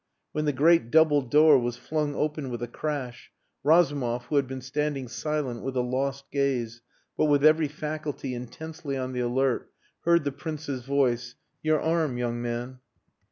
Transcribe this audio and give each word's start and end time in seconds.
When 0.31 0.45
the 0.45 0.51
great 0.51 0.89
double 0.89 1.21
door 1.21 1.59
was 1.59 1.77
flung 1.77 2.15
open 2.15 2.49
with 2.49 2.63
a 2.63 2.67
crash, 2.67 3.31
Razumov, 3.63 4.25
who 4.25 4.37
had 4.37 4.47
been 4.47 4.59
standing 4.61 5.07
silent 5.07 5.61
with 5.61 5.77
a 5.77 5.81
lost 5.81 6.31
gaze 6.31 6.81
but 7.15 7.25
with 7.25 7.45
every 7.45 7.67
faculty 7.67 8.33
intensely 8.33 8.97
on 8.97 9.13
the 9.13 9.19
alert, 9.19 9.71
heard 10.03 10.23
the 10.23 10.31
Prince's 10.31 10.85
voice 10.85 11.35
"Your 11.61 11.79
arm, 11.79 12.17
young 12.17 12.41
man." 12.41 12.79